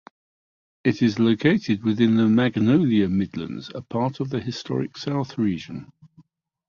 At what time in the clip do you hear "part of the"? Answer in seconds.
3.83-4.39